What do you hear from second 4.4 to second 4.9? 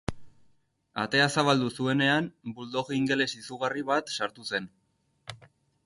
zen.